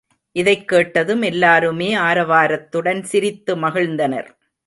இதைக் 0.31 0.67
கேட்டதும் 0.67 1.21
எல்லாருமே 1.21 1.95
ஆரவாரத்துடன் 1.95 3.01
சிரித்து 3.01 3.55
மகிழ்ந்தனர். 3.55 4.29